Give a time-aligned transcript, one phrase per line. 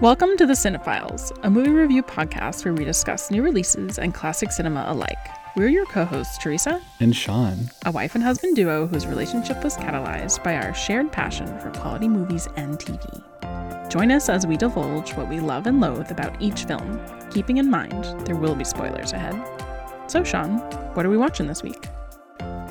[0.00, 4.50] Welcome to The Cinephiles, a movie review podcast where we discuss new releases and classic
[4.50, 5.16] cinema alike.
[5.54, 9.76] We're your co hosts, Teresa and Sean, a wife and husband duo whose relationship was
[9.76, 13.88] catalyzed by our shared passion for quality movies and TV.
[13.88, 17.00] Join us as we divulge what we love and loathe about each film,
[17.30, 19.40] keeping in mind there will be spoilers ahead.
[20.10, 20.58] So, Sean,
[20.94, 21.86] what are we watching this week?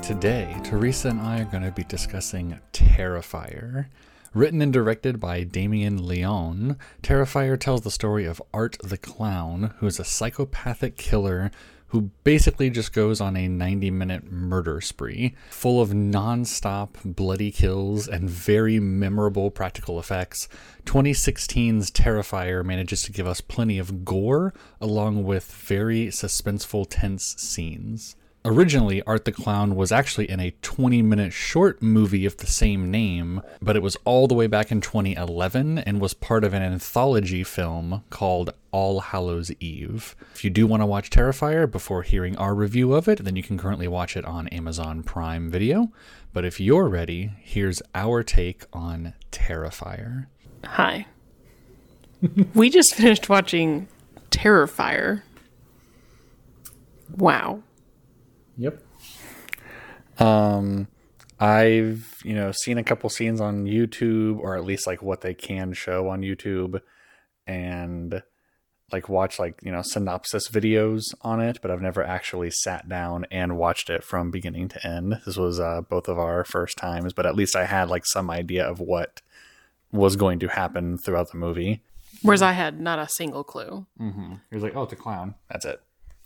[0.02, 3.86] Today, Teresa and I are going to be discussing Terrifier.
[4.34, 9.86] Written and directed by Damien Leone, Terrifier tells the story of Art the Clown, who
[9.86, 11.52] is a psychopathic killer
[11.88, 17.52] who basically just goes on a 90 minute murder spree, full of non stop bloody
[17.52, 20.48] kills and very memorable practical effects.
[20.84, 28.16] 2016's Terrifier manages to give us plenty of gore, along with very suspenseful, tense scenes.
[28.46, 32.90] Originally, Art the Clown was actually in a 20 minute short movie of the same
[32.90, 36.62] name, but it was all the way back in 2011 and was part of an
[36.62, 40.14] anthology film called All Hallows Eve.
[40.34, 43.42] If you do want to watch Terrifier before hearing our review of it, then you
[43.42, 45.90] can currently watch it on Amazon Prime Video.
[46.34, 50.26] But if you're ready, here's our take on Terrifier.
[50.66, 51.06] Hi.
[52.54, 53.88] we just finished watching
[54.30, 55.22] Terrifier.
[57.16, 57.62] Wow.
[58.56, 58.82] Yep.
[60.18, 60.88] Um,
[61.40, 65.34] I've you know seen a couple scenes on YouTube, or at least like what they
[65.34, 66.80] can show on YouTube,
[67.46, 68.22] and
[68.92, 73.26] like watch like you know synopsis videos on it, but I've never actually sat down
[73.30, 75.20] and watched it from beginning to end.
[75.26, 78.30] This was uh, both of our first times, but at least I had like some
[78.30, 79.20] idea of what
[79.90, 81.82] was going to happen throughout the movie.
[82.22, 83.86] Whereas I had not a single clue.
[84.00, 84.34] Mm-hmm.
[84.50, 85.34] He was like, "Oh, it's a clown.
[85.50, 85.80] That's it."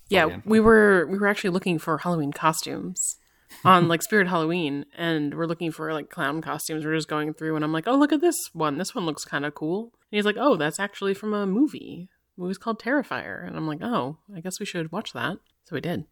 [0.08, 3.16] Yeah, we were we were actually looking for Halloween costumes
[3.64, 6.84] on like Spirit Halloween, and we're looking for like clown costumes.
[6.84, 8.78] We're just going through, and I'm like, oh, look at this one.
[8.78, 9.92] This one looks kind of cool.
[10.10, 12.08] And he's like, oh, that's actually from a movie.
[12.36, 15.38] The movie's called Terrifier, and I'm like, oh, I guess we should watch that.
[15.64, 16.04] So we did,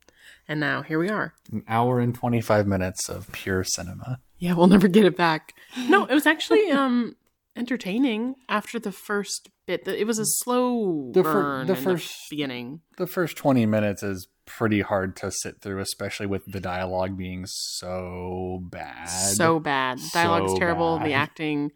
[0.47, 1.35] and now here we are.
[1.51, 4.21] An hour and twenty five minutes of pure cinema.
[4.39, 5.55] Yeah, we'll never get it back.
[5.89, 7.17] No, it was actually um
[7.57, 9.87] entertaining after the first bit.
[9.87, 12.81] It was a slow the, fir- the first the beginning.
[12.97, 17.45] The first twenty minutes is pretty hard to sit through, especially with the dialogue being
[17.47, 19.07] so bad.
[19.07, 19.99] So bad.
[20.13, 20.99] Dialogue's so terrible.
[20.99, 21.07] Bad.
[21.07, 21.73] The acting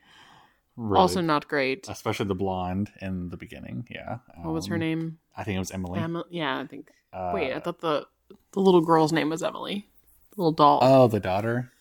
[0.76, 1.88] really, also not great.
[1.88, 3.86] Especially the blonde in the beginning.
[3.90, 4.18] Yeah.
[4.36, 5.18] Um, what was her um, name?
[5.36, 6.00] I think it was Emily.
[6.00, 6.90] Em- yeah, I think.
[7.12, 8.06] Uh, Wait, I thought the
[8.52, 9.88] the little girl's name was Emily.
[10.30, 10.78] The little doll.
[10.82, 11.72] Oh, the daughter.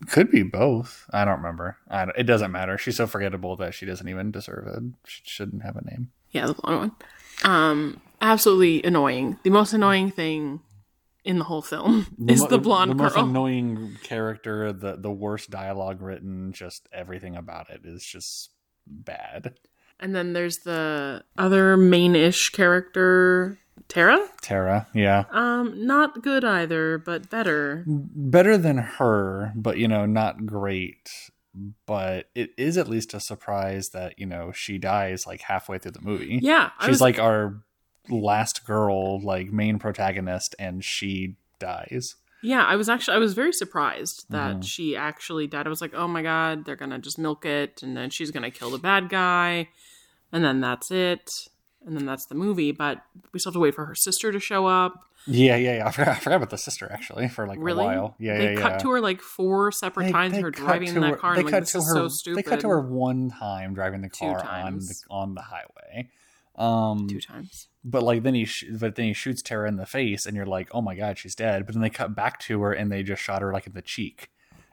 [0.00, 1.06] It could be both.
[1.10, 1.78] I don't remember.
[1.88, 2.78] I don't, it doesn't matter.
[2.78, 4.82] She's so forgettable that she doesn't even deserve it.
[5.06, 6.10] She shouldn't have a name.
[6.30, 7.52] Yeah, the blonde one.
[7.52, 9.38] Um, absolutely annoying.
[9.42, 10.60] The most annoying thing
[11.24, 13.04] in the whole film is the, the blonde the girl.
[13.04, 18.50] most annoying character, the the worst dialogue written, just everything about it is just
[18.86, 19.54] bad.
[20.00, 23.58] And then there's the other main-ish character
[23.88, 24.28] Tara?
[24.40, 25.24] Tara, yeah.
[25.30, 27.84] Um, not good either, but better.
[27.86, 31.10] Better than her, but you know, not great.
[31.86, 35.92] But it is at least a surprise that, you know, she dies like halfway through
[35.92, 36.38] the movie.
[36.40, 36.70] Yeah.
[36.80, 37.00] She's was...
[37.00, 37.62] like our
[38.08, 42.16] last girl, like main protagonist, and she dies.
[42.42, 44.60] Yeah, I was actually I was very surprised that mm-hmm.
[44.60, 45.66] she actually died.
[45.66, 48.30] I was like, "Oh my god, they're going to just milk it and then she's
[48.30, 49.68] going to kill the bad guy."
[50.30, 51.48] And then that's it
[51.86, 52.72] and then that's the movie.
[52.72, 53.02] But
[53.32, 55.04] we still have to wait for her sister to show up.
[55.26, 55.86] Yeah, yeah, yeah.
[55.86, 57.84] I forgot, I forgot about the sister actually for like really?
[57.84, 58.16] a while.
[58.18, 58.78] Yeah, they yeah, They cut yeah.
[58.78, 60.34] to her like four separate they, times.
[60.34, 61.34] They her driving in that her, car.
[61.34, 61.94] They and, cut like, to her.
[61.94, 62.38] So stupid.
[62.38, 66.08] They cut to her one time driving the car on the on the highway.
[66.56, 67.68] Um, Two times.
[67.84, 70.44] But like then he, sh- but then he shoots Tara in the face, and you're
[70.44, 71.64] like, oh my god, she's dead.
[71.64, 73.82] But then they cut back to her, and they just shot her like in the
[73.82, 74.30] cheek,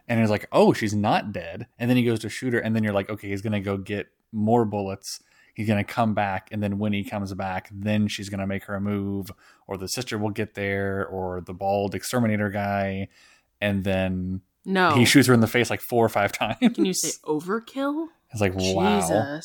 [0.07, 1.67] and it's like, oh, she's not dead.
[1.77, 3.77] And then he goes to shoot her, and then you're like, okay, he's gonna go
[3.77, 5.21] get more bullets
[5.55, 8.45] he's going to come back and then when he comes back then she's going to
[8.45, 9.31] make her a move
[9.67, 13.07] or the sister will get there or the bald exterminator guy
[13.59, 14.91] and then no.
[14.91, 16.57] he shoots her in the face like four or five times.
[16.59, 18.09] Can you say overkill?
[18.31, 19.39] It's like wow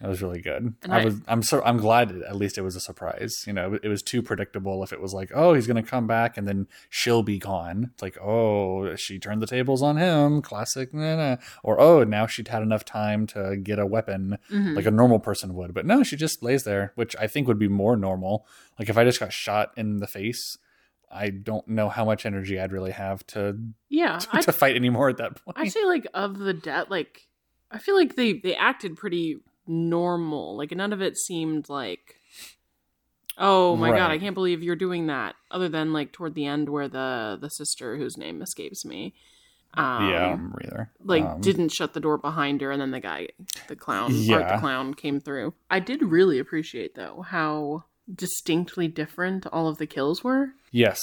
[0.00, 0.74] that was really good.
[0.88, 3.44] I, I, was I'm so I'm glad at least it was a surprise.
[3.46, 6.36] You know, it was too predictable if it was like, oh, he's gonna come back
[6.36, 7.90] and then she'll be gone.
[7.92, 10.94] It's like, oh, she turned the tables on him, classic.
[10.94, 11.36] Nah, nah.
[11.64, 14.74] Or oh, now she'd had enough time to get a weapon mm-hmm.
[14.74, 15.74] like a normal person would.
[15.74, 18.46] But no, she just lays there, which I think would be more normal.
[18.78, 20.58] Like if I just got shot in the face,
[21.10, 23.58] I don't know how much energy I'd really have to
[23.88, 25.58] yeah to, to fight anymore at that point.
[25.58, 27.26] I say like of the death, like
[27.70, 30.56] I feel like they they acted pretty normal.
[30.56, 32.16] Like none of it seemed like
[33.36, 33.98] oh my right.
[33.98, 35.34] god, I can't believe you're doing that.
[35.50, 39.14] Other than like toward the end where the the sister whose name escapes me
[39.74, 40.90] Um, yeah, either.
[41.04, 43.28] like Um, didn't shut the door behind her and then the guy
[43.68, 44.54] the clown Yeah.
[44.54, 49.86] the clown came through i did really appreciate though how distinctly different all of the
[49.86, 51.00] kills were yes,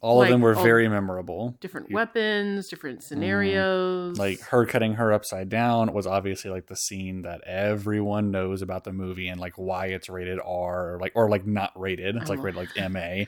[0.00, 1.56] all like, of them were very memorable.
[1.60, 6.76] different You- weapons different scenarios Like her cutting her upside down was obviously like the
[6.76, 11.12] scene that everyone knows about the movie and like why it's rated R or like
[11.14, 12.16] or like not rated.
[12.16, 12.42] It's like Oh.
[12.42, 13.24] rated like MA.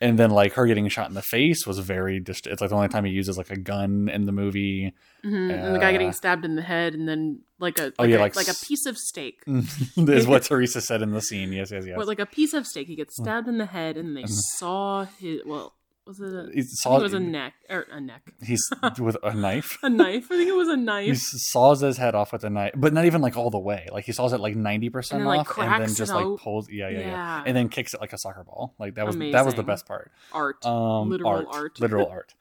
[0.00, 2.76] and then like her getting shot in the face was very just it's like the
[2.76, 4.92] only time he uses like a gun in the movie.
[5.24, 8.02] Mhm, and the guy uh, getting stabbed in the head and then like a Oh,
[8.02, 9.42] like, yeah, a, like like a piece of steak
[9.96, 11.52] is what Teresa said in the scene.
[11.52, 11.96] Yes, yes, yes.
[11.96, 15.06] Well, like a piece of steak he gets stabbed in the head and they saw
[15.18, 15.74] his well
[16.06, 18.62] was it a, he saw it was a neck or a neck he's
[18.98, 19.76] with a knife.
[19.82, 21.06] a knife i think it was a knife.
[21.06, 23.88] He saws his head off with a knife, but not even like all the way.
[23.92, 26.38] Like he saws it like ninety percent then, like, off, and then just like out.
[26.38, 27.42] pulls, yeah, yeah, yeah, Yeah.
[27.46, 28.74] and then kicks it like a soccer ball.
[28.78, 30.10] Like that was that was the best part.
[30.32, 31.80] art Um, Literal art, art.
[31.80, 32.34] literal art,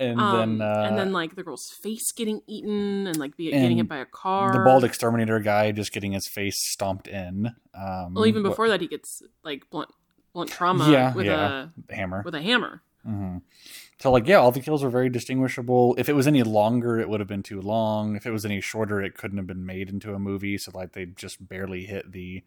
[0.00, 3.50] and um, then uh, and then like the girl's face getting eaten and like be,
[3.52, 7.08] and getting hit by a car the bald exterminator guy just getting his face stomped
[7.08, 7.46] in.
[7.74, 9.88] Um, well even what- before that he gets like blunt
[10.34, 11.68] blunt trauma Yeah, with yeah.
[11.90, 12.22] a hammer.
[12.24, 13.38] with a hammer hmm
[13.98, 15.94] So like yeah, all the kills were very distinguishable.
[15.98, 18.16] If it was any longer, it would have been too long.
[18.16, 20.58] If it was any shorter, it couldn't have been made into a movie.
[20.58, 22.42] So like they just barely hit the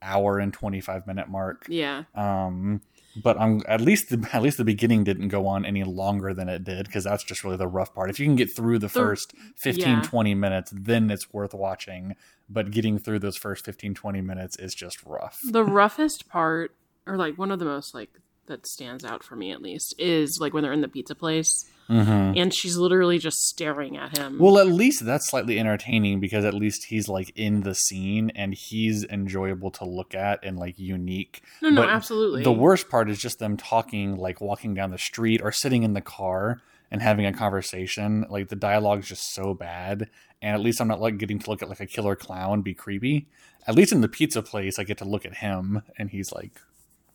[0.00, 1.66] hour and twenty five minute mark.
[1.68, 2.80] yeah Um,
[3.22, 6.48] but I'm at least the, at least the beginning didn't go on any longer than
[6.48, 8.10] it did because that's just really the rough part.
[8.10, 10.00] If you can get through the first 15 yeah.
[10.02, 12.14] 20 minutes, then it's worth watching.
[12.48, 15.40] But getting through those first 15 20 minutes is just rough.
[15.44, 16.74] the roughest part
[17.06, 18.10] or like one of the most like
[18.48, 21.64] that stands out for me at least is like when they're in the pizza place
[21.90, 22.36] Mm-hmm.
[22.36, 26.52] and she's literally just staring at him Well, at least that's slightly entertaining because at
[26.52, 31.40] least he's like in the scene and he's enjoyable to look at and like unique.
[31.62, 34.98] no no but absolutely The worst part is just them talking, like walking down the
[34.98, 36.60] street or sitting in the car
[36.90, 38.26] and having a conversation.
[38.28, 40.10] Like the dialogue's just so bad.
[40.42, 42.74] And at least I'm not like getting to look at like a killer clown be
[42.74, 43.28] creepy.
[43.66, 46.60] At least in the pizza place, I get to look at him and he's like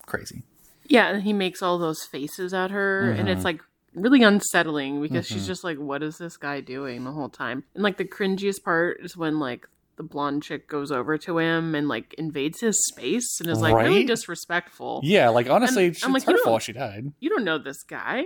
[0.07, 0.41] crazy.
[0.87, 3.27] Yeah, and he makes all those faces at her, and Mm-hmm.
[3.29, 3.61] it's like
[3.95, 7.83] really unsettling because she's just like, "What is this guy doing the whole time?" And
[7.83, 11.87] like the cringiest part is when like the blonde chick goes over to him and
[11.87, 15.01] like invades his space and is like really disrespectful.
[15.03, 17.13] Yeah, like honestly, I'm it's like, her fault she died.
[17.19, 18.23] You don't know this guy.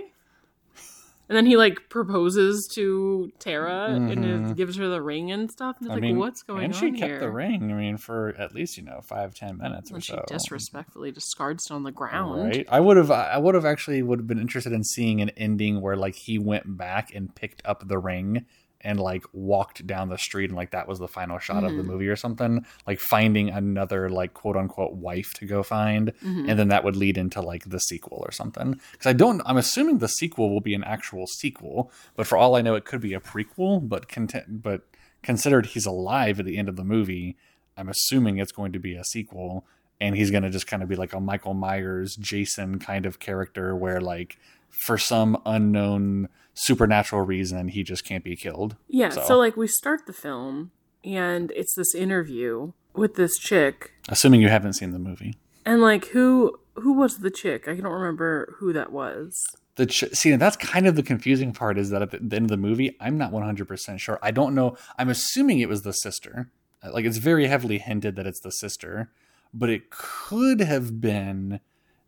[1.28, 4.46] And then he like proposes to Tara and Mhm.
[4.46, 5.76] is, gives her the ring and stuff.
[5.78, 7.20] And it's I like, mean, what's going and on she kept here?
[7.20, 7.70] the ring.
[7.70, 10.24] I mean, for at least you know five ten minutes or And she so.
[10.26, 12.44] disrespectfully discards it on the ground.
[12.48, 12.66] Right.
[12.70, 13.10] I would have.
[13.10, 16.38] I would have actually would have been interested in seeing an ending where like he
[16.38, 18.46] went back and picked up the ring
[18.80, 21.82] and like walked down the street and like that was the final shot of the
[21.82, 21.86] Mhm.
[21.86, 22.64] movie or something.
[22.86, 26.48] Like finding another like quote unquote wife to go find, Mhm.
[26.48, 28.80] and then that would lead into like the sequel or something.
[28.92, 29.42] Because I don't.
[29.44, 32.84] I'm assuming the sequel will be an actual sequel, but for all I know, it
[32.84, 33.88] could be a prequel.
[33.88, 34.62] But content.
[34.62, 34.82] But
[35.22, 37.36] considered he's alive at the end of the movie,
[37.76, 39.66] I'm assuming it's going to be a sequel
[40.00, 43.18] and he's going to just kind of be like a Michael Myers, Jason kind of
[43.18, 44.38] character where like
[44.70, 48.76] for some unknown supernatural reason he just can't be killed.
[48.88, 49.38] Yeah, So- so.
[49.38, 50.70] like we start the film
[51.04, 55.34] and it's this interview with this chick Assuming you haven't seen the movie.
[55.64, 57.66] and like who who was the chick?
[57.68, 59.36] I don't remember who that was.
[59.76, 62.48] The ch- see that's kind of the confusing part is that at the, end of
[62.48, 64.18] the movie I'm not 100% sure.
[64.22, 64.76] I don't know.
[64.98, 66.50] I'm assuming it was the sister.
[66.92, 69.10] Like it's very heavily hinted that it's the sister,
[69.54, 71.58] but it could have been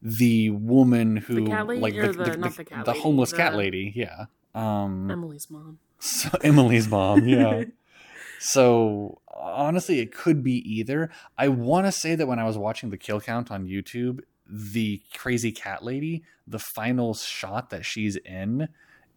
[0.02, 1.80] the woman who cat lady?
[1.80, 4.26] like Or the- not the cat lady, homeless cat lady, yeah.
[4.54, 5.78] Um Emily's mom.
[5.98, 7.64] So Emily's mom, yeah.
[8.38, 11.10] so honestly, it could be either.
[11.36, 15.02] I want to say that when I was watching the kill count on YouTube, the
[15.14, 18.68] crazy cat lady, the final shot that she's in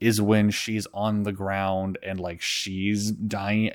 [0.03, 3.71] is when she's on the ground and like she's dying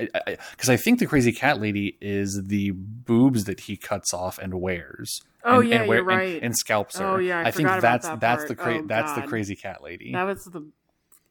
[0.51, 4.39] because I, I think the crazy cat lady is the boobs that he cuts off
[4.39, 6.43] and wears Oh and, yeah, and wear- you're right.
[6.43, 8.49] and, scalps her Oh, yeah, I think forgot about that's that that's part.
[8.49, 10.67] the cra- Oh, that's the crazy cat lady that was the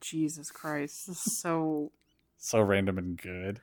[0.01, 1.07] Jesus Christ.
[1.07, 1.91] This is so
[2.37, 3.59] so random and good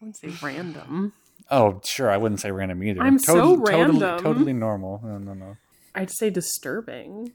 [0.00, 1.12] I wouldn't say random.
[1.50, 2.10] Oh, sure.
[2.10, 3.02] I wouldn't say random either.
[3.02, 5.00] I'm so Totally- Totally normal.
[5.04, 5.56] No, no, no.
[5.94, 7.32] I'd say disturbing.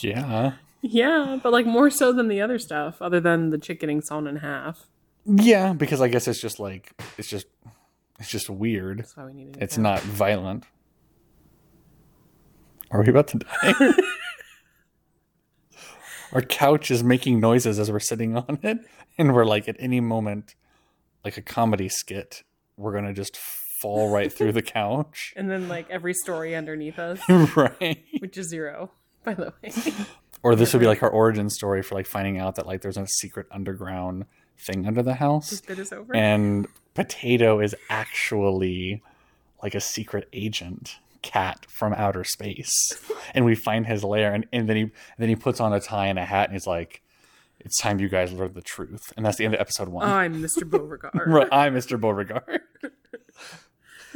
[0.00, 0.52] Yeah.
[0.80, 4.26] Yeah, but like more so than the other stuff, other than the chick getting sawn
[4.26, 4.86] in half.
[5.24, 7.46] Yeah, because I guess it's just like it's just
[8.18, 9.00] it's just weird.
[9.00, 9.58] That's why we needed.
[9.60, 10.64] It's not violent.
[12.90, 13.92] Are we about to die?
[16.32, 18.78] Our couch is making noises as we're sitting on it,
[19.16, 20.54] and we're like at any moment,
[21.24, 22.42] like a comedy skit,
[22.76, 25.32] we're gonna just fall right through the couch.
[25.36, 27.20] And then like every story underneath us,
[27.56, 28.04] right.
[28.18, 28.90] which is zero,
[29.24, 29.72] by the way.
[30.42, 32.96] Or this would be like our origin story for like finding out that like there's
[32.96, 34.26] a secret underground
[34.58, 35.50] thing under the house.
[35.50, 36.14] This bit is over.
[36.14, 39.02] and Potato is actually
[39.62, 42.92] like a secret agent cat from outer space.
[43.34, 46.06] and we find his lair and, and then he then he puts on a tie
[46.06, 47.02] and a hat and he's like,
[47.60, 49.12] It's time you guys learn the truth.
[49.16, 50.08] And that's the end of episode one.
[50.08, 50.68] I'm Mr.
[50.68, 51.12] Beauregard.
[51.26, 52.00] right, I'm Mr.
[52.00, 52.60] Beauregard.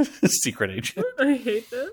[0.26, 1.06] secret agent.
[1.18, 1.90] I hate this.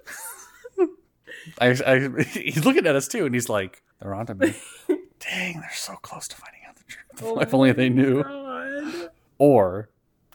[1.59, 4.53] I, I, he's looking at us too, and he's like, "They're onto me."
[5.19, 7.21] Dang, they're so close to finding out the truth.
[7.23, 8.23] Oh if only they knew.
[8.23, 9.09] God.
[9.37, 9.89] Or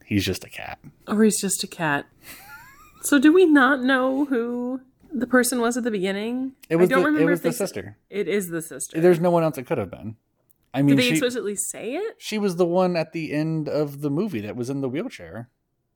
[0.05, 0.79] he's just a cat.
[1.09, 2.07] Or he's just a cat.
[3.03, 4.81] So do we not know who
[5.13, 6.53] the person was at the beginning?
[6.69, 7.97] It was I don't the, it was the sister.
[8.11, 9.01] It is the sister.
[9.01, 10.17] There's no one else it could have been.
[10.73, 12.17] I mean, Did they she, explicitly say it?
[12.19, 15.49] she was the one at the end of the movie that was in the wheelchair,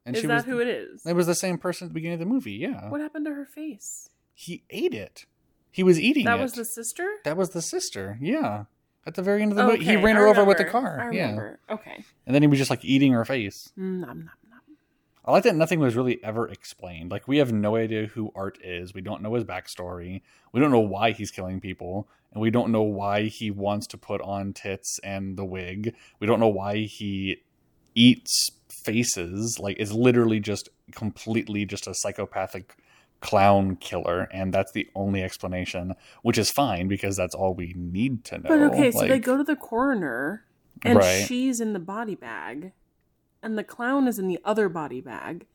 [0.07, 0.45] and Is she that was.
[0.45, 1.05] who it is?
[1.05, 2.53] It was the same person at the beginning of the movie.
[2.53, 4.09] Yeah, What happened to her face?
[4.35, 5.27] he ate it.
[5.79, 6.43] He was eating That it.
[6.43, 7.09] was the sister?
[7.25, 8.19] That was the sister.
[8.21, 8.65] Yeah,
[9.07, 10.99] at the very end of the Okay, movie, he ran her over with the car.
[11.01, 11.61] I yeah, remember.
[11.71, 12.05] Okay.
[12.27, 13.71] and then he was just like eating her face.
[13.79, 14.19] Mm, nom, nom,
[14.51, 14.61] nom.
[15.25, 17.13] I like that nothing was really ever explained.
[17.13, 18.93] Like we have no idea who Art is.
[18.93, 20.23] We don't know his backstory.
[20.53, 23.99] We don't know why he's killing people, and we don't know why he wants to
[23.99, 25.95] put on tits and the wig.
[26.19, 27.43] We don't know why he
[27.95, 28.51] eats
[28.85, 29.59] faces.
[29.61, 32.75] Like it's literally just completely just a psychopathic
[33.21, 38.25] clown killer, and that's the only explanation, which is fine because that's all we need
[38.25, 38.49] to know.
[38.49, 40.45] But okay, so they go to the coroner
[40.83, 41.25] and Right.
[41.27, 42.73] she's in the body bag
[43.43, 45.47] and the clown is in the other body bag.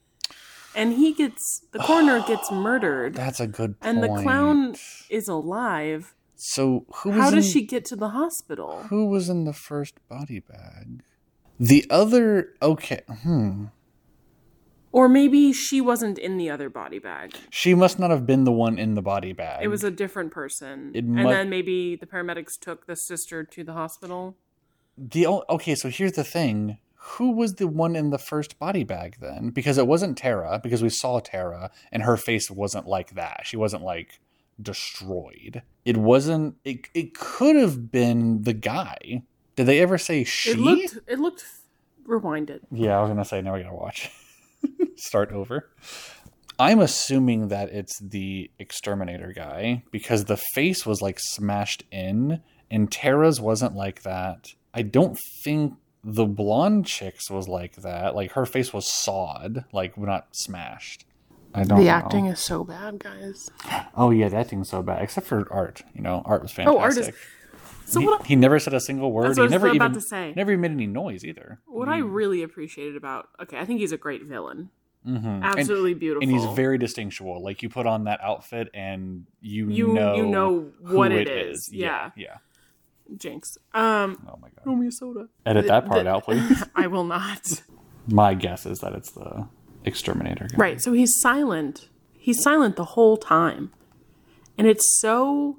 [0.76, 3.96] And he gets the coroner gets murdered That's a good point.
[3.96, 4.76] and the clown
[5.10, 6.14] is alive.
[6.36, 8.84] So who was How does in- she get to the hospital?
[8.90, 11.04] Who was in the first body bag?
[11.60, 13.66] The other okay, hmm.
[14.94, 17.36] Or maybe she wasn't in the other body bag.
[17.50, 19.64] She must not have been the one in the body bag.
[19.64, 20.92] It was a different person.
[20.94, 24.38] It and mu- then maybe the paramedics took the sister to the hospital.
[24.96, 25.74] the okay.
[25.74, 29.50] So here's the thing: who was the one in the first body bag then?
[29.50, 30.60] Because it wasn't Tara.
[30.62, 33.42] Because we saw Tara, and her face wasn't like that.
[33.46, 34.20] She wasn't like
[34.62, 35.64] destroyed.
[35.86, 36.56] It wasn't.
[36.64, 39.24] It it could have been the guy.
[39.56, 40.52] Did they ever say she?
[40.52, 41.46] It looked it looked
[42.08, 42.60] rewinded.
[42.72, 44.12] Yeah, I was gonna say now we gotta watch.
[44.96, 45.70] Start over.
[46.60, 52.92] I'm assuming that it's the exterminator guy because the face was like smashed in, and
[52.92, 54.54] Tara's wasn't like that.
[54.74, 58.16] I don't think the blonde chick's was like that.
[58.16, 61.06] Like her face was sawed, like not smashed.
[61.56, 61.80] I don't.
[61.80, 61.92] The know.
[61.92, 63.50] acting is so bad, guys.
[63.96, 65.02] Oh yeah, the acting's so bad.
[65.02, 65.82] Except for art.
[65.94, 66.80] You know, art was fantastic.
[66.80, 67.12] Oh, art is-
[67.86, 69.30] So he, what he never said a single word.
[69.30, 70.34] That's what he I was never about even to say.
[70.36, 71.60] never even made any noise either.
[71.66, 74.70] what I really appreciated about okay, I think he's a great villain.
[75.06, 75.26] Mhm.
[75.26, 76.24] And- Absolutely beautiful.
[76.24, 77.44] and he's very distinctual.
[77.44, 81.48] Like you put on that outfit, and you, You- know you know what it it
[81.50, 81.58] is.
[81.68, 81.74] is.
[81.74, 82.38] Yeah, yeah.
[83.18, 83.58] Jinx.
[83.74, 84.64] Um Oh my god!
[84.64, 85.28] throw me a soda.
[85.46, 86.64] Edit that part the- out, please.
[86.76, 87.64] I will not.
[88.08, 89.48] My guess is that it's the
[89.84, 90.58] exterminator guy.
[90.58, 90.82] Right.
[90.82, 91.90] So he's silent.
[92.14, 93.72] He's silent the whole time.
[94.58, 95.58] And it's so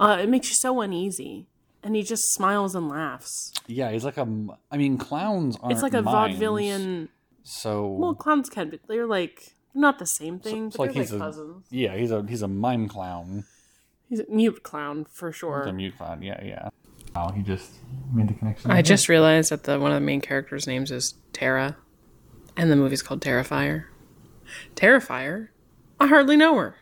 [0.00, 1.48] uh it makes you so uneasy.
[1.82, 3.52] And he just smiles and laughs.
[3.66, 4.26] Yeah, he's like a.
[4.70, 5.72] I mean, clowns aren't.
[5.72, 7.08] It's like a mimes, vaudevillian
[7.44, 11.02] So well clowns can but they're like not the same thing, it's but like they're
[11.02, 11.66] he's like a cousins.
[11.70, 13.44] yeah, he's a he's a mime clown.
[14.08, 15.62] He's a mute clown for sure.
[15.64, 16.22] He's a mute clown.
[16.22, 16.68] Yeah, yeah.
[17.14, 17.70] Oh, he just
[18.12, 18.70] made the connection.
[18.70, 21.76] I just realized that the one of the main characters' names is Tara,
[22.56, 23.84] and the movie's called Terrifier.
[24.74, 25.48] Terrifier?
[25.98, 26.76] I hardly know her.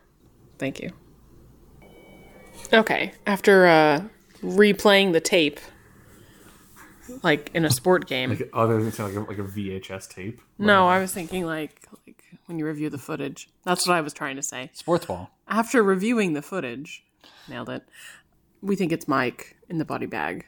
[0.59, 0.91] Thank you.
[2.73, 4.05] Okay, after uh,
[4.45, 5.59] replaying the tape,
[7.23, 8.31] like in a sport game.
[8.31, 10.41] like other than like a, like a VHS tape.
[10.59, 13.49] no, I was thinking like like when you review the footage.
[13.65, 14.71] That's what I was trying to say.
[14.75, 15.31] Sports ball.
[15.49, 17.05] After reviewing the footage,
[17.49, 17.83] nailed it.
[18.63, 20.47] We think it's Mike in the body bag.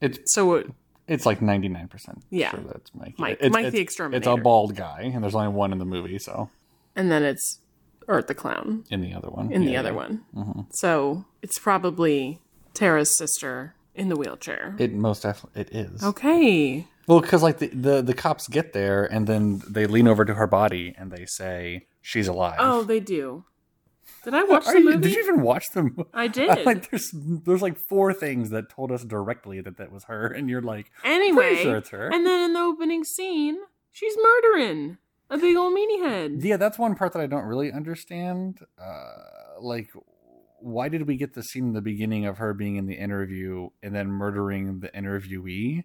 [0.00, 0.70] It's So it,
[1.08, 2.22] it's like ninety nine percent.
[2.30, 2.50] Yeah.
[2.50, 3.14] sure that's Mike.
[3.18, 5.84] Mike- It's, Mike it's, the It's a bald guy, and there's only one in the
[5.84, 6.50] movie, so
[6.94, 7.60] and then it's
[8.06, 8.84] Art the clown.
[8.90, 9.52] in the other one.
[9.52, 9.94] in the Yeah, other yeah.
[9.96, 10.24] one.
[10.34, 10.60] Mm-hmm.
[10.70, 12.40] So it's probably
[12.78, 14.74] Tara's sister in the wheelchair.
[14.78, 16.02] It most definitely it is.
[16.02, 16.86] okay.
[17.06, 20.34] Well, because like the, the the cops get there and then they lean over to
[20.34, 22.56] her body and they say she's alive.
[22.60, 23.44] Oh, they do.
[24.24, 25.00] Did I watch Are the you- movie?
[25.08, 26.04] did you even watch the movie?
[26.12, 26.66] I did.
[26.66, 30.48] like there's there's like four things that told us directly that that was her, and
[30.50, 32.08] you're like, anyway, sure it's her.
[32.08, 33.56] and then in the opening scene,
[33.90, 34.98] she's murdering
[35.30, 36.32] a big old meanie head.
[36.42, 38.60] yeah, that's one part that I don't really understand.
[38.80, 39.12] Uh,
[39.60, 39.88] like,
[40.60, 43.68] why did we get the scene in the beginning of her being in the interview
[43.82, 45.84] and then murdering the interviewee?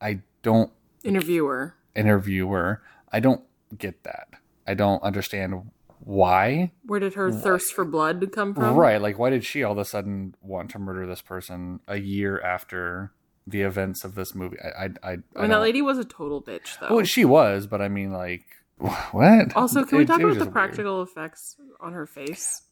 [0.00, 0.70] I don't
[1.04, 1.74] Interviewer.
[1.94, 2.82] interviewer.
[3.12, 3.42] I don't
[3.76, 4.28] get that.
[4.66, 5.70] I don't understand
[6.00, 6.72] why.
[6.84, 8.74] Where did her thirst for blood come from?
[8.74, 9.00] Right.
[9.00, 12.40] Like, why did she all of a sudden want to murder this person a year
[12.40, 13.12] after
[13.46, 14.56] the events of this movie.
[14.60, 16.96] I I I, I, mean, that lady was a total bitch, though.
[16.96, 18.42] Well, she was, but I mean, like,
[19.12, 19.54] what?
[19.54, 20.52] also, can we It- talk it about the just weird.
[20.52, 22.62] practical effects on her face?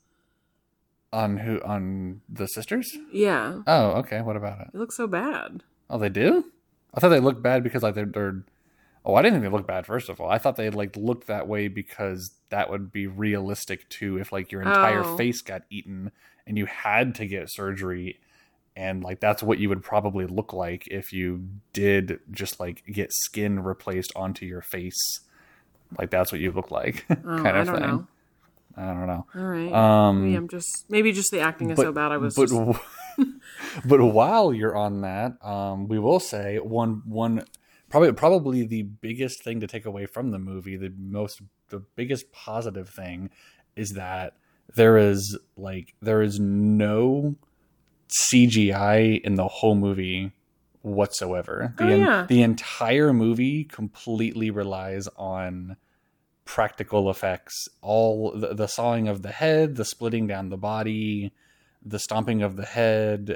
[1.15, 2.97] On who on the sisters?
[3.13, 4.21] Yeah, Oh, okay.
[4.23, 4.69] What about it?
[4.75, 5.63] it looks so bad.
[5.89, 6.45] Oh, they do.
[6.93, 8.43] I thought they looked bad because like they're, they're.
[9.05, 9.85] Oh, I didn't think they looked bad.
[9.87, 13.89] First of all, I thought they like looked that way because that would be realistic
[13.91, 14.17] too.
[14.19, 15.17] If like your entire Oh.
[15.17, 16.11] face got eaten
[16.47, 18.19] and you had to get surgery,
[18.77, 23.13] and like that's what you would probably look like if you did just like get
[23.13, 25.21] skin replaced onto your face.
[25.99, 27.87] Like that's what you look like, Oh, kind I of don't thing.
[27.87, 28.07] know.
[28.77, 29.27] I don't know.
[29.37, 29.73] All right.
[29.73, 32.13] Um, maybe I'm just maybe just the acting is but- so bad.
[32.13, 32.81] I was but just
[33.85, 37.45] but while you're on that, um, we will say one one
[37.89, 42.33] probably probably the biggest thing to take away from the movie, the most the biggest
[42.33, 43.31] positive thing
[43.77, 44.35] is that
[44.75, 47.37] there is like there is no
[48.11, 50.33] CGI in the whole movie
[50.83, 51.75] whatsoever.
[51.79, 52.27] The Oh, en- yeah.
[52.29, 55.77] the entire movie completely relies on
[56.45, 57.69] practical effects.
[57.81, 61.33] All the, the sawing of the head, the splitting down the body,
[61.85, 63.31] the stomping of the head,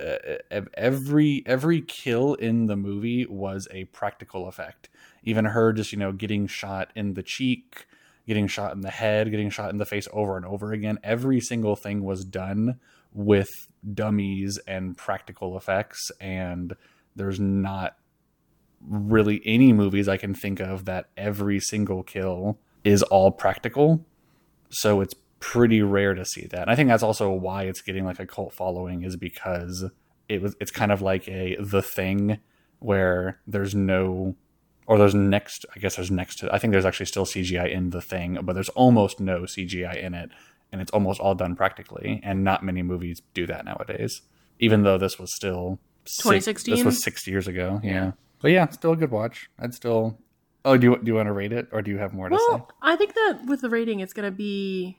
[0.50, 4.88] uh, every every kill in the movie was a practical effect.
[5.22, 7.86] Even her just you know getting shot in the cheek,
[8.26, 10.98] getting shot in the head, getting shot in the face over and over again.
[11.02, 12.78] Every single thing was done
[13.12, 13.48] with
[13.94, 16.74] dummies and practical effects and
[17.16, 17.96] there's not
[18.86, 24.04] really any movies I can think of that every single kill is all practical.
[24.70, 26.62] So it's pretty rare to see that.
[26.62, 29.84] And I think that's also why it's getting like a cult following is because
[30.28, 32.38] it was it's kind of like a the thing
[32.78, 34.34] where there's no
[34.86, 37.90] or there's next I guess there's next to I think there's actually still CGI in
[37.90, 40.30] the thing, but there's almost no CGI in it
[40.72, 44.22] and it's almost all done practically and not many movies do that nowadays.
[44.58, 46.74] Even though this was still six- 2016?
[46.74, 47.80] This was 6 years ago.
[47.84, 48.12] Yeah.
[48.40, 49.50] But yeah, still a good watch.
[49.58, 50.18] I'd still
[50.68, 52.36] Oh, do you do you want to rate it or do you have more to
[52.36, 52.44] say?
[52.48, 52.70] well.
[52.82, 54.98] I think that with the rating, it's gonna be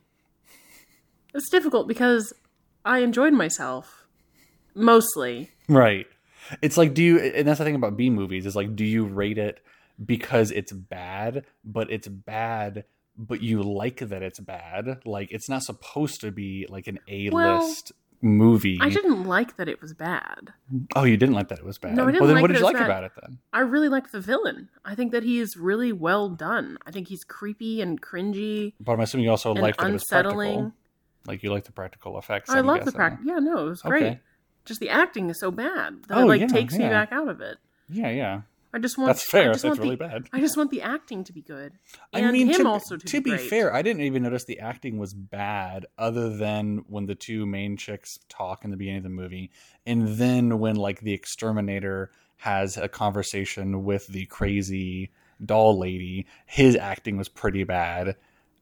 [1.34, 2.34] it's difficult because
[2.86, 4.08] I enjoyed myself
[4.74, 5.52] mostly.
[5.68, 6.08] Right.
[6.62, 9.06] It's like, do you, and that's the thing about B movies is like, do you
[9.06, 9.60] rate it
[10.04, 12.86] because it's bad, but it's bad,
[13.18, 15.02] but you like that it's bad?
[15.06, 18.78] Like, it's not supposed to be like an A list movie.
[18.82, 20.54] I didn't like that it was bad.
[20.96, 21.96] oh, you didn't like that it was bad.
[21.96, 22.86] No, I didn't well, then like what did you like bad.
[22.86, 23.40] about it then?
[23.54, 24.70] I really liked the villain.
[24.86, 26.78] I think that he is really well done.
[26.86, 30.04] I think he's creepy and cringy But I'm assuming you also liked that it was
[30.10, 30.40] practical.
[30.40, 30.74] unsettling.
[31.26, 32.50] Like, you like the practical effects.
[32.50, 33.26] I love the practical.
[33.34, 34.04] Yeah, no, it was great.
[34.04, 34.20] Okay.
[34.66, 37.28] Just the acting is so bad that Oh, it like yeah, takes me back out
[37.28, 37.58] of it.
[37.90, 38.42] Yeah, yeah.
[38.72, 39.54] I just want That's fair.
[39.56, 40.30] That's really the, bad.
[40.32, 41.74] I just want the acting to be good.
[42.14, 44.60] I mean, him to, also to, to be, be fair, I didn't even notice the
[44.60, 49.04] acting was bad, other than when the two main chicks talk in the beginning of
[49.04, 49.52] the movie,
[49.86, 55.12] and then when like the exterminator has a conversation with the crazy
[55.44, 58.16] doll lady, his acting was pretty bad.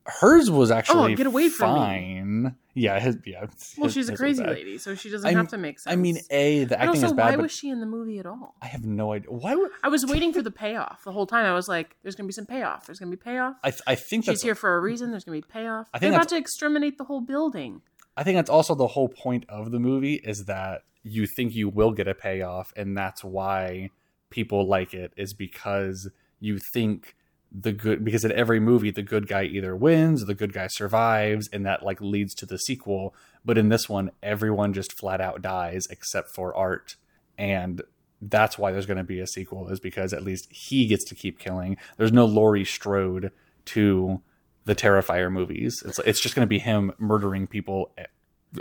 [0.08, 1.80] Hers was oh, actually Oh, get away from me.
[1.80, 2.56] fine.
[2.74, 3.48] Yeah, his yeah.
[3.78, 5.92] Well, she's a crazy lady, so she doesn't I'm- have to make sense.
[5.92, 8.26] I mean, a the acting also, is bad, why was she in the movie at
[8.26, 8.56] all?
[8.62, 11.46] I have no idea why would I was waiting for the payoff the whole time.
[11.46, 12.86] I was like, "There's gonna be some payoff.
[12.86, 13.56] There's gonna be payoff.
[13.64, 15.12] I I think She's here for a reason.
[15.12, 15.90] There's gonna be payoff.
[15.94, 17.82] I think They're about to exterminate the whole building.
[18.16, 21.68] I think that's also the whole point of the movie is that you think you
[21.70, 23.90] will get a payoff, and that's why
[24.30, 27.16] people like it is because you think
[27.52, 30.68] the good because in every movie the good guy either wins or the good guy
[30.68, 35.22] survives and that like leads to the sequel but in this one everyone just flat
[35.22, 36.96] out dies except for art
[37.38, 37.82] and
[38.22, 41.16] that's why there's going to be a sequel is because at least he gets to
[41.16, 43.32] keep killing there's no Laurie Strode
[43.66, 44.22] to
[44.66, 48.06] the Terrifier movies it's it's just going to be him murdering people eh,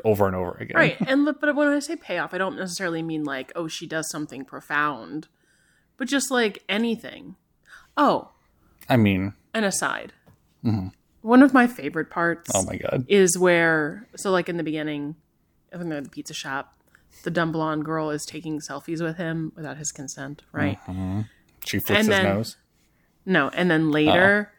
[0.04, 0.96] over and over again Right.
[1.08, 4.10] And look, but when I say payoff, I don't necessarily mean like, oh, she does
[4.10, 5.28] something profound,
[5.96, 7.36] but just like anything.
[7.96, 8.30] Oh,
[8.88, 10.12] I mean an aside.
[10.64, 10.88] Mm-hmm.
[11.22, 15.16] One of my favorite parts oh my god is where, so like in the beginning,
[15.72, 16.74] I think they're at the pizza shop,
[17.24, 20.78] the dumb blonde girl is taking selfies with him without his consent, right?
[20.86, 21.22] Mm-hmm.
[21.64, 22.56] she flicks And his then- nose
[23.24, 24.52] No, and then later,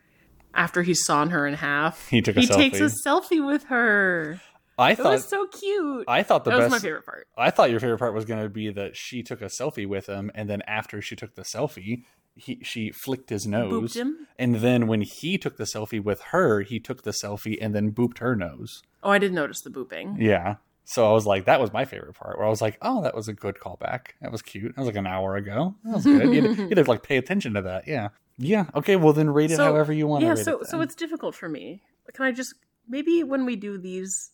[0.54, 3.40] after he's sawn her in half, He took he takes a selfie.
[3.40, 4.42] selfie with her.
[4.80, 6.06] I It thought it was so cute.
[6.08, 7.28] I thought the that best was my favorite part.
[7.38, 10.06] I thought your favorite part was going to be that she took a selfie with
[10.08, 12.04] him, and then after she took the selfie,
[12.38, 14.28] he she flicked his nose, him?
[14.38, 17.92] and then when he took the selfie with her, he took the selfie and then
[17.92, 18.84] booped her nose.
[19.04, 20.16] Oh, I didn't notice the booping.
[20.20, 22.38] Yeah, so I was like, that was my favorite part.
[22.38, 24.10] Where I was like, oh, that was a good callback.
[24.22, 24.76] That was cute.
[24.76, 25.76] That was like an hour ago.
[25.84, 26.34] That was good.
[26.34, 27.88] you, had, had to like pay attention to that.
[27.88, 28.66] Yeah, yeah.
[28.76, 30.68] Okay, well then rate it So- however you want to Yeah, so it.
[30.68, 31.82] so it's difficult for me.
[32.14, 32.54] Can I just
[32.88, 34.32] maybe when we do these,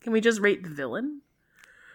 [0.00, 1.22] can we just rate the villain?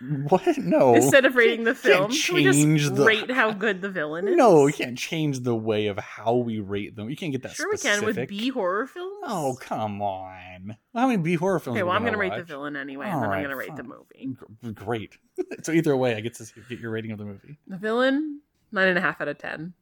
[0.30, 0.58] What?
[0.58, 0.96] No.
[0.96, 4.36] Instead of rating the film, can we just the- rate how good the villain is?
[4.36, 7.10] No, you can't change the way of how we rate them.
[7.10, 8.06] You can't get that Sure, specific.
[8.06, 9.18] we can with B horror films.
[9.24, 10.78] Oh, come on.
[10.94, 11.78] How many B horror films?
[11.78, 13.76] Okay, well, I'm gonna gonna rate the villain anyway, and then Alright, I'm gonna rate
[13.76, 14.36] the movie.
[14.74, 15.18] Great.
[15.64, 17.58] so either way, I get to get your rating of the movie.
[17.68, 19.74] The villain, nine and a half out of ten.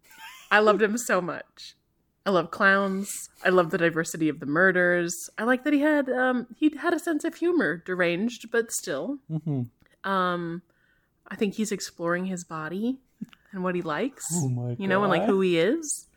[0.52, 1.76] I loved him so much.
[2.26, 3.30] I love clowns.
[3.44, 5.30] I love the diversity of the murders.
[5.38, 9.18] I like that he had um he had a sense of humor, deranged but still.
[9.46, 9.64] hmm
[10.04, 10.62] Um,
[11.28, 13.00] I think he's exploring his body
[13.52, 14.26] and what he likes.
[14.34, 16.08] Oh my you know, and like who he is.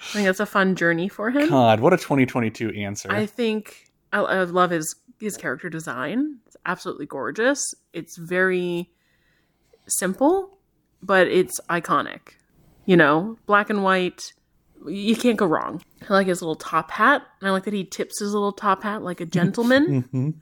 [0.00, 1.48] I think that's a fun journey for him.
[1.50, 3.10] God, what a 2022 answer.
[3.12, 6.38] I think I, I love his his character design.
[6.46, 7.74] It's absolutely gorgeous.
[7.92, 8.90] It's very
[9.88, 10.58] simple,
[11.02, 12.20] but it's iconic.
[12.86, 14.32] You know, black and white.
[14.86, 15.82] You can't go wrong.
[16.08, 18.82] I like his little top hat, and I like that he tips his little top
[18.82, 20.04] hat like a gentleman.
[20.14, 20.34] Mhm.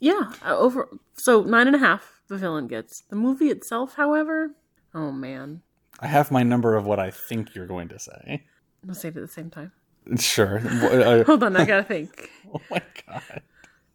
[0.00, 0.88] yeah, uh, over.
[1.14, 2.11] So nine and a half.
[2.32, 3.96] The villain gets the movie itself.
[3.96, 4.52] However,
[4.94, 5.60] oh man,
[6.00, 8.44] I have my number of what I think you're going to say.
[8.86, 9.70] let's say it at the same time.
[10.18, 10.62] Sure.
[10.66, 12.30] Uh, Hold on, I gotta think.
[12.54, 13.42] oh my God.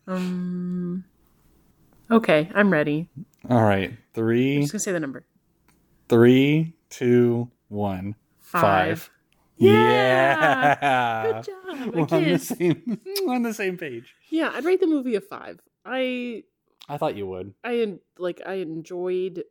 [0.05, 1.05] Um.
[2.11, 3.09] Okay, I'm ready.
[3.49, 3.97] All right.
[4.13, 4.57] three.
[4.57, 5.25] I'm just gonna say the number.
[6.07, 8.13] three, two, one.
[8.39, 9.09] Five.
[9.57, 10.77] Yeah.
[10.79, 11.23] Yeah.
[11.31, 11.95] Good job.
[11.95, 14.13] We're on the same we're on the same page.
[14.29, 15.59] Yeah, I'd rate the movie a five.
[15.83, 16.43] I
[16.89, 17.53] I thought you would.
[17.63, 19.43] I like I enjoyed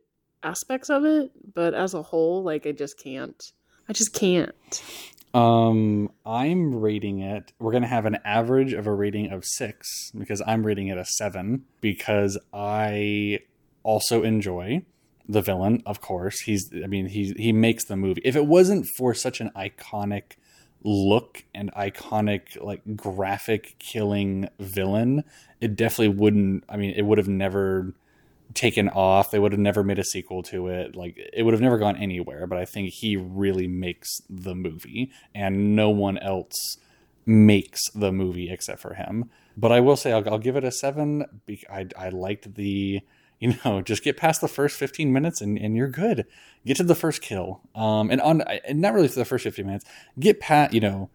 [0.43, 3.41] aspects of it, but as a whole, like I just can't.
[3.89, 4.83] I just can't.
[5.33, 7.53] Um, I'm rating it.
[7.59, 11.05] We're gonna have an average of a rating of six because I'm rating it a
[11.05, 13.39] seven because I
[13.83, 14.83] also enjoy
[15.29, 15.83] the villain.
[15.85, 16.71] Of course, he's.
[16.83, 18.21] I mean, he he makes the movie.
[18.25, 20.37] If it wasn't for such an iconic
[20.83, 25.23] look and iconic like graphic killing villain,
[25.59, 26.63] it definitely wouldn't.
[26.69, 27.93] I mean, it would have never
[28.53, 29.31] taken off.
[29.31, 30.95] They would have never made a sequel to it.
[30.95, 32.47] Like it would have never gone anywhere.
[32.47, 36.77] But I think he really makes the movie, and no one else
[37.25, 39.29] makes the movie except for him.
[39.57, 41.25] But I will say I'll, I'll give it a seven.
[41.69, 43.01] I I liked the
[43.39, 46.25] you know just get past the first 15 minutes and, and you're good.
[46.65, 47.61] Get to the first kill.
[47.75, 49.85] Um and on and not really for the first 15 minutes.
[50.19, 51.09] Get past you know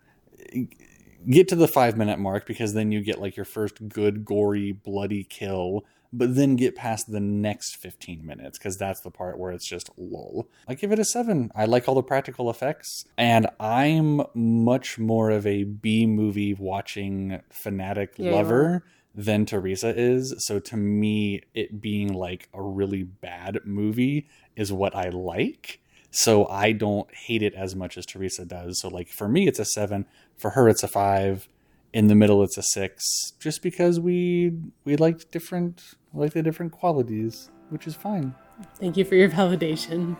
[1.28, 4.72] get to the five minute mark because then you get like your first good gory
[4.72, 9.50] bloody kill but then get past the next 15 minutes because that's the part where
[9.50, 10.46] it's just lull.
[10.68, 11.50] I give it a seven.
[11.54, 17.40] I like all the practical effects and i'm much more of a b movie watching
[17.50, 23.58] fanatic Yeah, lover than teresa is so to me it being like a really bad
[23.64, 25.82] movie is what i like
[26.14, 28.78] so I don't hate it as much as Teresa does.
[28.78, 30.04] So like for me, it's a seven.
[30.36, 31.48] For her, it's a five.
[31.94, 33.32] In the middle, it's a six.
[33.40, 34.52] Just because we
[34.84, 38.34] we liked different like the different qualities, which is fine.
[38.78, 40.18] Thank you for your validation.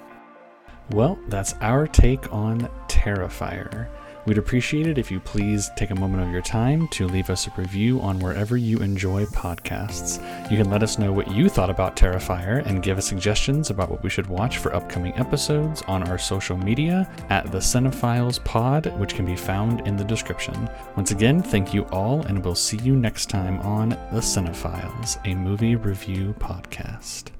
[0.93, 3.89] Well, that's our take on Terrifier.
[4.25, 7.49] We'd appreciate it if you please take a moment of your time to leave us
[7.49, 10.23] a review on wherever you enjoy podcasts.
[10.49, 13.91] You can let us know what you thought about Terrifier and give us suggestions about
[13.91, 18.87] what we should watch for upcoming episodes on our social media at the Cinephiles Pod,
[19.01, 20.71] which can be found in the description.
[20.97, 25.35] Once again, thank you all, and we'll see you next time on The Cinephiles, a
[25.35, 27.33] movie review podcast.